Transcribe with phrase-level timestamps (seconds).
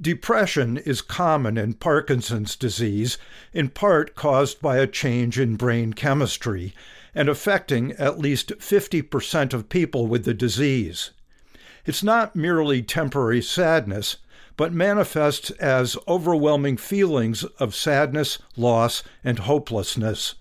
[0.00, 3.16] Depression is common in Parkinson's disease,
[3.52, 6.74] in part caused by a change in brain chemistry
[7.14, 11.12] and affecting at least 50% of people with the disease.
[11.86, 14.16] It's not merely temporary sadness,
[14.56, 20.34] but manifests as overwhelming feelings of sadness, loss, and hopelessness.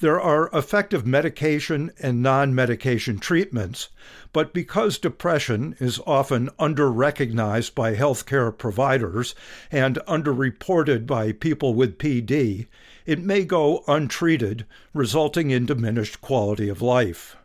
[0.00, 3.88] There are effective medication and non medication treatments,
[4.32, 9.34] but because depression is often under recognized by healthcare providers
[9.72, 12.68] and underreported by people with PD,
[13.06, 17.36] it may go untreated, resulting in diminished quality of life.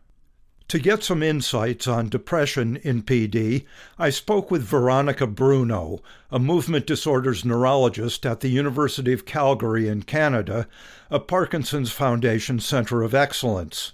[0.73, 3.67] To get some insights on depression in PD,
[3.99, 6.01] I spoke with Veronica Bruno,
[6.31, 10.67] a movement disorders neurologist at the University of Calgary in Canada,
[11.11, 13.91] a Parkinson's Foundation Center of Excellence.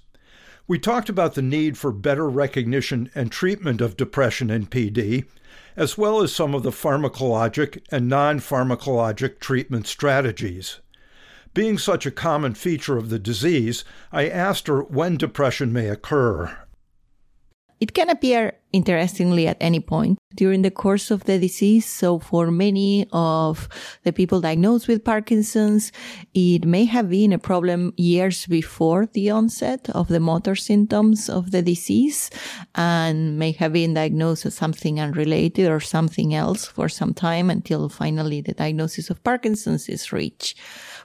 [0.69, 5.25] We talked about the need for better recognition and treatment of depression in PD,
[5.75, 10.79] as well as some of the pharmacologic and non pharmacologic treatment strategies.
[11.53, 16.55] Being such a common feature of the disease, I asked her when depression may occur.
[17.79, 21.85] It can appear interestingly at any point during the course of the disease.
[21.85, 23.67] So for many of
[24.03, 25.91] the people diagnosed with Parkinson's,
[26.33, 31.51] it may have been a problem years before the onset of the motor symptoms of
[31.51, 32.29] the disease
[32.75, 37.89] and may have been diagnosed as something unrelated or something else for some time until
[37.89, 40.57] finally the diagnosis of Parkinson's is reached.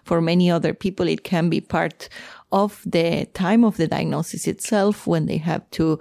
[0.04, 2.10] For many other people, it can be part
[2.54, 5.98] of the time of the diagnosis itself when they have to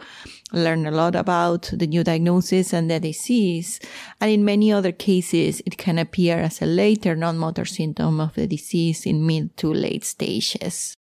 [0.52, 3.80] learn a lot about the new diagnosis and the disease.
[4.22, 8.46] And in many other cases, it can appear as a later non-motor symptom of the
[8.46, 10.94] disease in mid to late stages.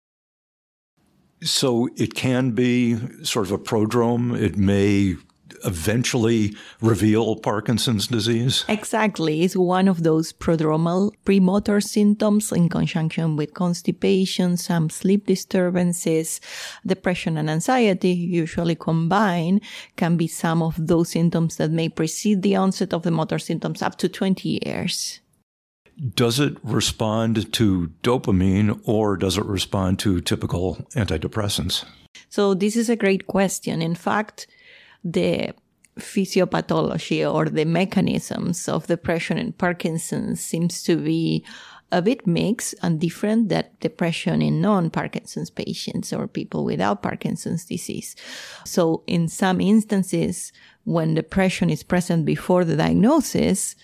[1.43, 4.35] So it can be sort of a prodrome.
[4.35, 5.17] It may
[5.65, 8.65] eventually reveal Parkinson's disease?
[8.69, 9.43] Exactly.
[9.43, 16.41] It's one of those prodromal premotor symptoms in conjunction with constipation, some sleep disturbances,
[16.87, 19.61] depression and anxiety usually combined
[19.97, 23.83] can be some of those symptoms that may precede the onset of the motor symptoms
[23.83, 25.21] up to 20 years.
[26.15, 31.85] Does it respond to dopamine or does it respond to typical antidepressants?
[32.29, 33.83] So this is a great question.
[33.83, 34.47] In fact,
[35.05, 35.55] the
[35.99, 41.45] physiopathology or the mechanisms of depression and Parkinson's seems to be
[41.91, 48.17] a bit mixed and different than depression in non-Parkinson's patients or people without Parkinson's disease.
[48.65, 50.53] So in some instances,
[50.85, 53.77] when depression is present before the diagnosis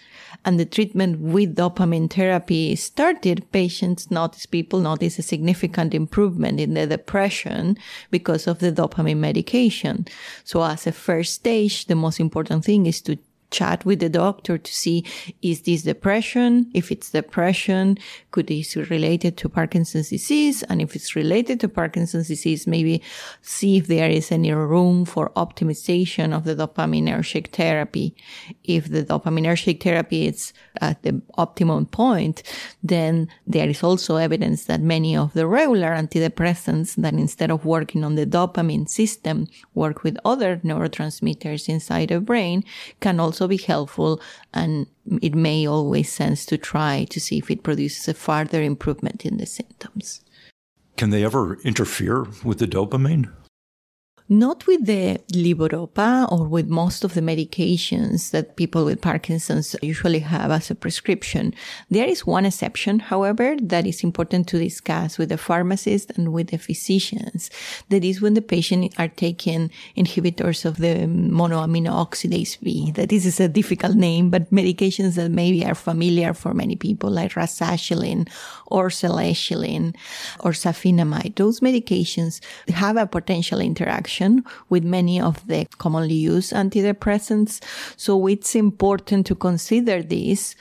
[0.45, 6.75] and the treatment with dopamine therapy started, patients notice, people notice a significant improvement in
[6.75, 7.77] the depression
[8.11, 10.07] because of the dopamine medication.
[10.45, 13.19] So as a first stage, the most important thing is to
[13.51, 15.05] chat with the doctor to see
[15.43, 16.71] is this depression?
[16.75, 17.99] If it's depression
[18.31, 20.63] could this be related to parkinson's disease?
[20.65, 23.03] And if it's related to parkinson's disease maybe
[23.43, 28.15] see if there is any room for optimization of the dopaminergic therapy.
[28.65, 32.43] If the dopaminergic therapy is at the optimum point
[32.83, 38.05] then there is also evidence that many of the regular antidepressants that instead of working
[38.05, 42.65] on the dopamine system work with other neurotransmitters inside the brain
[43.01, 44.21] can also also be helpful
[44.53, 44.87] and
[45.23, 49.37] it may always sense to try to see if it produces a further improvement in
[49.37, 50.21] the symptoms.
[50.97, 53.31] Can they ever interfere with the dopamine?
[54.29, 60.19] Not with the levodopa or with most of the medications that people with Parkinson's usually
[60.19, 61.55] have as a prescription.
[61.91, 66.49] There is one exception, however, that is important to discuss with the pharmacist and with
[66.49, 67.51] the physicians.
[67.89, 72.91] That is when the patient are taking inhibitors of the monoamino oxidase B.
[72.93, 77.11] That this is a difficult name, but medications that maybe are familiar for many people
[77.11, 78.29] like rasagiline
[78.67, 79.97] or selegiline
[80.41, 81.37] or safinamide.
[81.37, 84.18] Those medications have a potential interaction
[84.69, 87.63] with many of the commonly used antidepressants.
[87.97, 90.55] So it's important to consider this.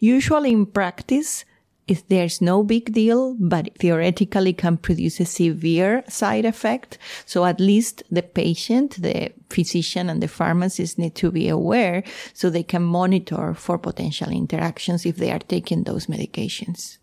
[0.00, 1.44] Usually in practice,
[1.86, 6.98] if there's no big deal, but theoretically can produce a severe side effect.
[7.26, 12.02] So at least the patient, the physician and the pharmacist need to be aware
[12.32, 16.98] so they can monitor for potential interactions if they are taking those medications.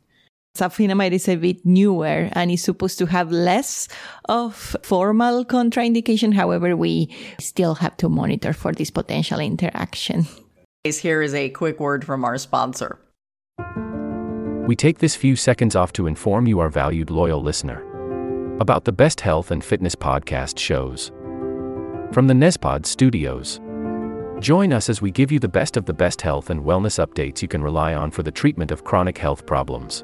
[0.55, 3.87] Safinamide is a bit newer and is supposed to have less
[4.25, 6.33] of formal contraindication.
[6.33, 7.09] However, we
[7.39, 10.27] still have to monitor for this potential interaction.
[10.83, 12.99] Here is a quick word from our sponsor.
[14.67, 17.81] We take this few seconds off to inform you, our valued loyal listener,
[18.59, 21.11] about the best health and fitness podcast shows
[22.11, 23.61] from the Nezpod studios.
[24.39, 27.41] Join us as we give you the best of the best health and wellness updates
[27.41, 30.03] you can rely on for the treatment of chronic health problems.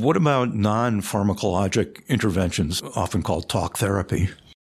[0.00, 4.30] What about non pharmacologic interventions, often called talk therapy?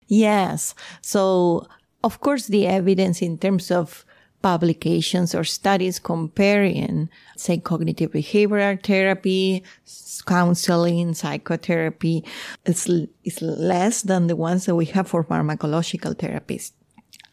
[0.08, 0.76] Yes.
[1.02, 1.66] So,
[2.04, 4.04] of course, the evidence in terms of
[4.42, 9.64] publications or studies comparing, say, cognitive behavioral therapy,
[10.28, 12.26] counseling, psychotherapy,
[12.66, 12.90] is,
[13.24, 16.74] is less than the ones that we have for pharmacological therapies.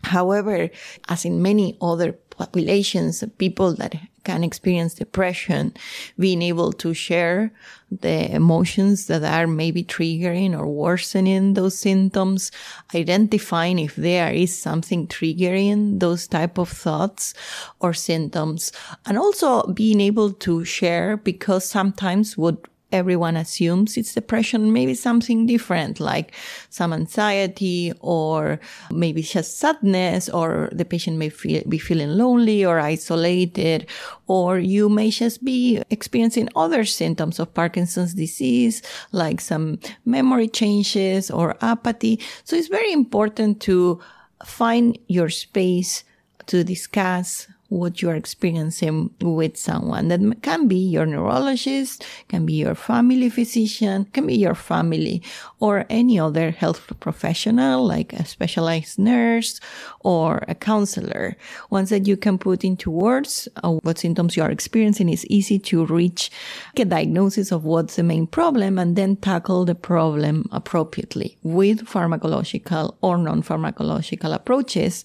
[0.04, 0.70] However,
[1.08, 3.94] as in many other populations, of people that
[4.24, 5.74] can experience depression,
[6.18, 7.52] being able to share
[7.90, 12.52] the emotions that are maybe triggering or worsening those symptoms,
[12.94, 17.34] identifying if there is something triggering those type of thoughts
[17.80, 18.72] or symptoms,
[19.06, 22.56] and also being able to share because sometimes what
[22.92, 26.32] everyone assumes it's depression, maybe something different, like
[26.68, 32.78] some anxiety or maybe just sadness, or the patient may feel, be feeling lonely or
[32.78, 33.86] isolated,
[34.26, 38.82] or you may just be experiencing other symptoms of Parkinson's disease,
[39.12, 42.20] like some memory changes or apathy.
[42.44, 44.00] So it's very important to
[44.44, 46.04] find your space
[46.46, 50.08] to discuss what you are experiencing with someone.
[50.08, 55.22] That can be your neurologist, can be your family physician, can be your family
[55.60, 59.60] or any other health professional like a specialized nurse
[60.00, 61.36] or a counselor.
[61.70, 65.58] Once that you can put into words uh, what symptoms you are experiencing, it's easy
[65.58, 66.30] to reach
[66.76, 72.96] a diagnosis of what's the main problem and then tackle the problem appropriately with pharmacological
[73.00, 75.04] or non-pharmacological approaches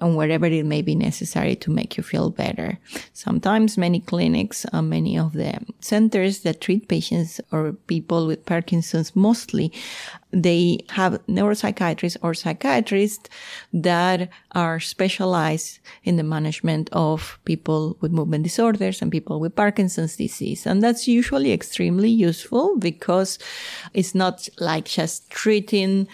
[0.00, 2.78] and wherever it may be necessary to make you feel better.
[3.12, 9.14] Sometimes many clinics, uh, many of the centers that treat patients or people with Parkinson's
[9.16, 9.72] mostly,
[10.30, 13.28] they have neuropsychiatrists or psychiatrists
[13.72, 20.16] that are specialized in the management of people with movement disorders and people with Parkinson's
[20.16, 20.66] disease.
[20.66, 23.38] And that's usually extremely useful because
[23.94, 26.08] it's not like just treating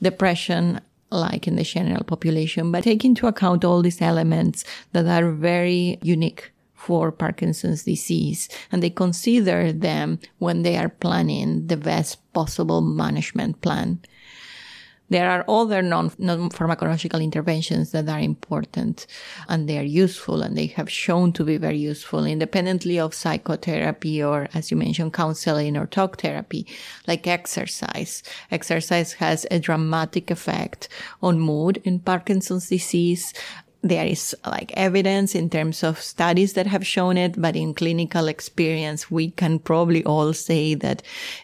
[0.00, 5.30] depression like in the general population, but take into account all these elements that are
[5.30, 8.48] very unique for Parkinson's disease.
[8.70, 14.00] And they consider them when they are planning the best possible management plan.
[15.10, 19.06] There are other non, non-pharmacological interventions that are important
[19.48, 24.22] and they are useful and they have shown to be very useful independently of psychotherapy
[24.22, 26.66] or, as you mentioned, counseling or talk therapy,
[27.06, 28.22] like exercise.
[28.50, 30.88] Exercise has a dramatic effect
[31.22, 33.32] on mood in Parkinson's disease
[33.82, 38.26] there is like evidence in terms of studies that have shown it, but in clinical
[38.26, 41.02] experience, we can probably all say that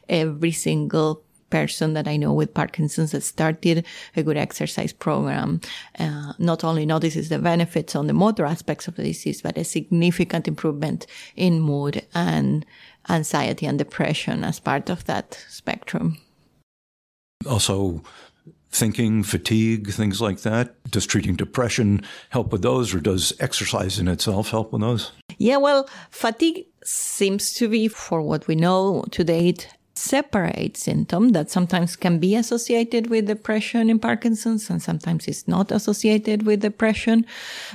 [0.09, 3.85] every single person that I know with Parkinson's that started
[4.17, 5.61] a good exercise program
[5.99, 9.65] uh, not only notices the benefits on the motor aspects of the disease, but a
[9.65, 12.67] significant improvement in mood and
[13.09, 16.19] anxiety and depression as part of that spectrum.
[17.49, 18.03] Also,
[18.75, 20.75] thinking, fatigue, things like that?
[20.91, 25.13] Does treating depression help with those, or does exercise in itself help with those?
[25.39, 31.51] Yeah, well, fatigue seems to be, for what we know to date, separate symptom that
[31.51, 37.25] sometimes can be associated with depression in Parkinson's and sometimes is not associated with depression.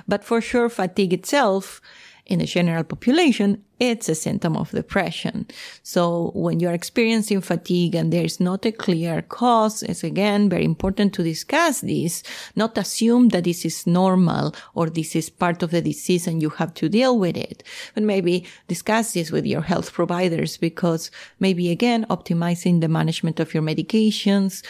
[0.07, 1.81] But for sure, fatigue itself
[2.29, 5.47] in the general population, it's a symptom of depression.
[5.81, 11.13] So when you're experiencing fatigue and there's not a clear cause, it's again very important
[11.13, 12.21] to discuss this,
[12.55, 16.49] not assume that this is normal or this is part of the disease and you
[16.51, 17.63] have to deal with it.
[17.95, 21.09] But maybe discuss this with your health providers because
[21.39, 24.63] maybe again, optimizing the management of your medications,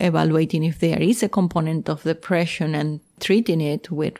[0.00, 4.14] evaluating if there is a component of depression and treating it with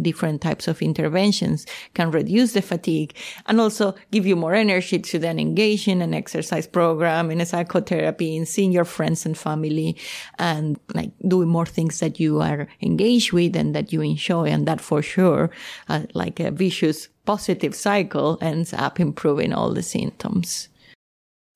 [0.00, 3.14] different types of interventions can reduce the fatigue
[3.46, 7.46] and also give you more energy to then engage in an exercise program, in a
[7.46, 9.96] psychotherapy, in seeing your friends and family
[10.38, 14.48] and like doing more things that you are engaged with and that you enjoy.
[14.48, 15.50] And that for sure,
[15.88, 20.68] uh, like a vicious positive cycle ends up improving all the symptoms.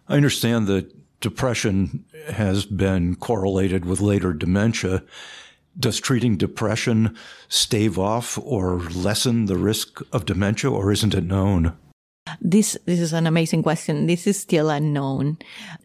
[0.09, 5.03] I understand that depression has been correlated with later dementia.
[5.79, 7.17] Does treating depression
[7.49, 11.77] stave off or lessen the risk of dementia, or isn't it known?
[12.41, 14.07] This this is an amazing question.
[14.07, 15.39] This is still unknown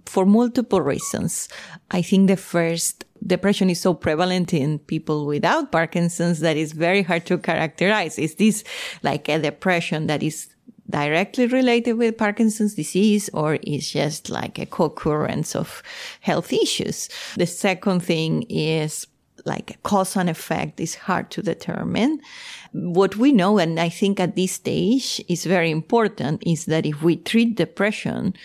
[0.05, 1.50] for multiple reasons.
[1.91, 7.01] I think the first depression is so prevalent in people without Parkinson's that it's very
[7.01, 8.17] hard to characterize.
[8.17, 8.63] Is this
[9.03, 10.48] like a depression that is
[10.89, 15.84] directly related with Parkinson's disease or is just like a co-occurrence of
[16.22, 17.10] health issues?
[17.36, 19.05] The second thing is
[19.50, 22.22] like cause and effect is hard to determine.
[22.72, 27.01] What we know, and I think at this stage is very important, is that if
[27.01, 28.36] we treat depression,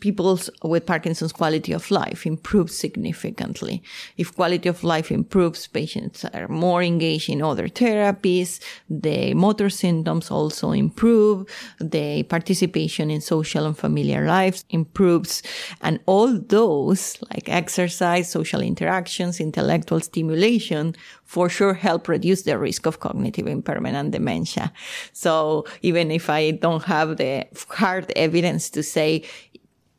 [0.00, 3.82] people's with Parkinson's quality of life improves significantly.
[4.16, 8.60] If quality of life improves, patients are more engaged in other therapies.
[8.88, 11.46] The motor symptoms also improve.
[11.80, 15.42] The participation in social and familiar lives improves.
[15.80, 22.86] And all those, like exercise, social interactions, intellectual stimulation, for sure help reduce the risk
[22.86, 24.72] of cognitive impairment and dementia.
[25.12, 29.24] So even if I don't have the hard evidence to say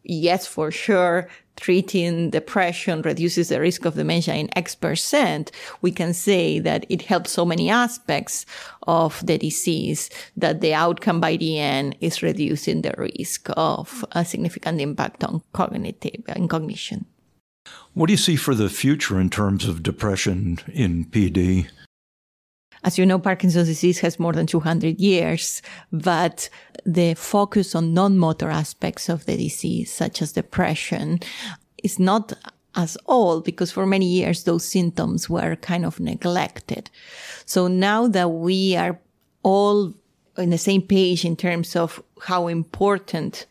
[0.03, 1.27] yes, for sure,
[1.59, 5.51] treating depression reduces the risk of dementia in X percent,
[5.81, 8.45] we can say that it helps so many aspects
[8.83, 14.23] of the disease that the outcome by the end is reducing the risk of a
[14.23, 17.05] significant impact on cognitive and cognition.
[17.93, 21.67] What do you see for the future in terms of depression in PD?
[22.83, 26.49] As you know, Parkinson's disease has more than 200 years, but
[26.85, 31.19] the focus on non-motor aspects of the disease, such as depression,
[31.83, 32.33] is not
[32.75, 36.89] as old because for many years those symptoms were kind of neglected.
[37.45, 38.99] So now that we are
[39.43, 39.93] all
[40.37, 43.45] in the same page in terms of how important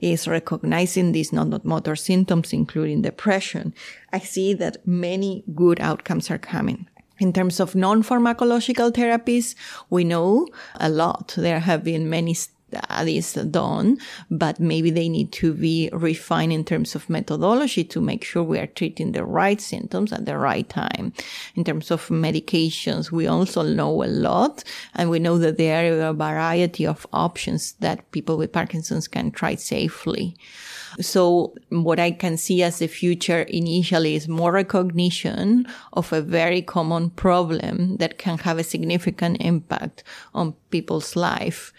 [0.00, 3.72] is recognizing these non-motor symptoms, including depression,
[4.12, 6.88] I see that many good outcomes are coming.
[7.20, 9.54] In terms of non-pharmacological therapies,
[9.88, 10.48] we know
[10.80, 11.34] a lot.
[11.36, 13.98] There have been many studies done,
[14.30, 18.58] but maybe they need to be refined in terms of methodology to make sure we
[18.58, 21.12] are treating the right symptoms at the right time.
[21.54, 26.08] In terms of medications, we also know a lot, and we know that there are
[26.08, 30.36] a variety of options that people with Parkinson's can try safely.
[31.00, 36.62] So what I can see as the future initially is more recognition of a very
[36.62, 41.72] common problem that can have a significant impact on people's life.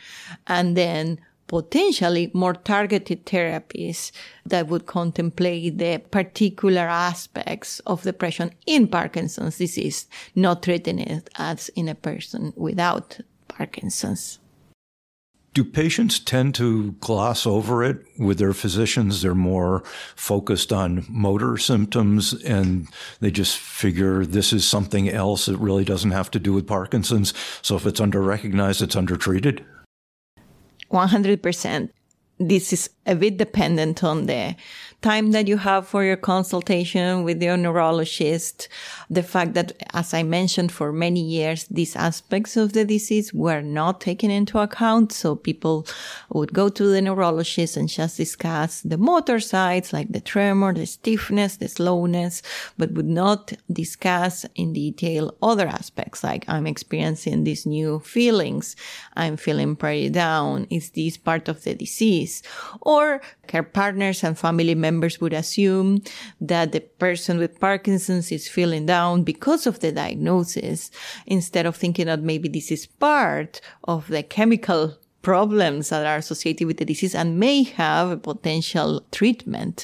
[0.48, 4.12] And then potentially more targeted therapies
[4.46, 11.70] that would contemplate the particular aspects of depression in Parkinson's disease, not treating it as
[11.70, 14.40] in a person without Parkinson's.
[15.56, 19.22] Do patients tend to gloss over it with their physicians?
[19.22, 19.84] They're more
[20.18, 22.90] focused on motor symptoms and
[23.22, 25.48] they just figure this is something else.
[25.48, 27.34] It really doesn't have to do with Parkinson's.
[27.62, 29.64] So if it's underrecognized, it's undertreated?
[30.92, 31.90] 100%.
[32.38, 34.58] This is a bit dependent on the
[35.06, 38.68] time that you have for your consultation with your neurologist,
[39.08, 43.62] the fact that, as I mentioned, for many years, these aspects of the disease were
[43.62, 45.12] not taken into account.
[45.12, 45.86] So people
[46.30, 50.88] would go to the neurologist and just discuss the motor sides, like the tremor, the
[50.88, 52.42] stiffness, the slowness,
[52.80, 58.76] but would not discuss in detail other aspects, like I'm experiencing these new feelings.
[59.16, 60.66] I'm feeling pretty down.
[60.72, 62.42] Is this part of the disease?
[62.82, 66.02] Or care partners and family members members would assume
[66.40, 70.90] that the person with Parkinson's is feeling down because of the diagnosis
[71.26, 76.68] instead of thinking that maybe this is part of the chemical problems that are associated
[76.68, 79.84] with the disease and may have a potential treatment.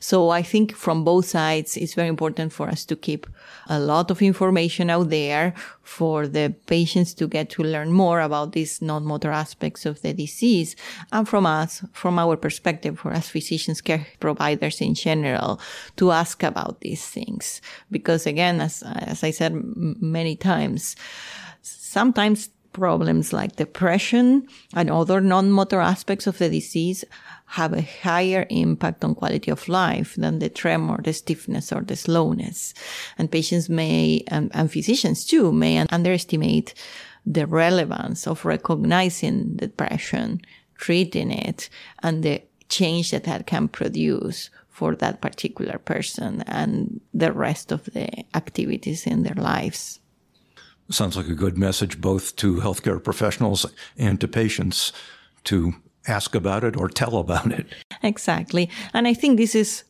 [0.00, 3.28] So I think from both sides, it's very important for us to keep
[3.68, 8.50] a lot of information out there for the patients to get to learn more about
[8.50, 10.74] these non-motor aspects of the disease.
[11.12, 15.60] And from us, from our perspective, for us physicians, care providers in general,
[15.98, 17.62] to ask about these things.
[17.92, 20.96] Because again, as, as I said many times,
[21.62, 27.04] sometimes problems like depression and other non-motor aspects of the disease
[27.46, 31.96] have a higher impact on quality of life than the tremor, the stiffness, or the
[31.96, 32.74] slowness.
[33.18, 36.74] And patients may, and, and physicians too, may underestimate
[37.26, 40.40] the relevance of recognizing depression,
[40.76, 41.68] treating it,
[42.02, 47.84] and the change that that can produce for that particular person and the rest of
[47.86, 50.00] the activities in their lives.
[50.90, 53.64] Sounds like a good message both to healthcare professionals
[53.96, 54.92] and to patients
[55.44, 55.74] to
[56.08, 57.66] ask about it or tell about it.
[58.02, 58.68] Exactly.
[58.92, 59.84] And I think this is,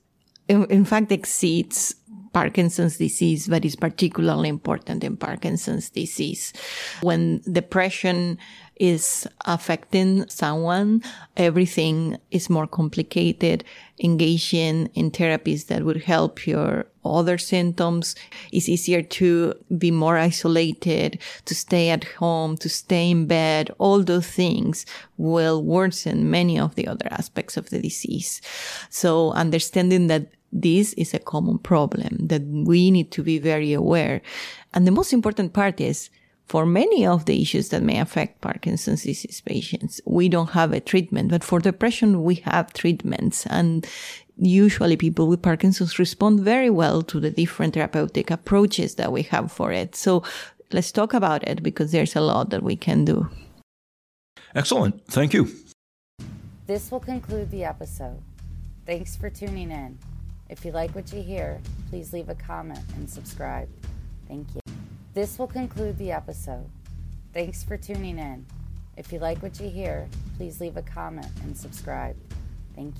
[0.48, 1.94] in, fact, exceeds
[2.32, 6.52] Parkinson's disease, but is particularly important in Parkinson's disease.
[7.00, 8.38] When depression
[8.76, 11.02] is affecting someone,
[11.36, 13.64] everything is more complicated.
[14.02, 18.14] Engaging in therapies that would help your other symptoms
[18.52, 23.70] It's easier to be more isolated, to stay at home, to stay in bed.
[23.78, 24.86] All those things
[25.16, 28.40] will worsen many of the other aspects of the disease.
[28.88, 34.20] So understanding that this is a common problem that we need to be very aware.
[34.74, 36.10] And the most important part is
[36.46, 40.80] for many of the issues that may affect Parkinson's disease patients, we don't have a
[40.80, 43.86] treatment, but for depression, we have treatments and
[44.40, 49.53] usually people with Parkinson's respond very well to the different therapeutic approaches that we have
[49.53, 49.94] for it.
[49.94, 50.22] So
[50.72, 53.29] let's talk about it because there's a lot that we can do.
[54.55, 55.07] Excellent.
[55.07, 55.48] Thank you.
[56.66, 58.20] This will conclude the episode.
[58.87, 59.98] Thanks for tuning in.
[60.48, 63.68] If you like what you hear, please leave a comment and subscribe.
[64.26, 64.61] Thank you.
[65.14, 66.66] This will conclude the episode.
[67.33, 68.46] Thanks for tuning in.
[68.96, 72.16] If you like what you hear, please leave a comment and subscribe.
[72.74, 72.98] Thank you.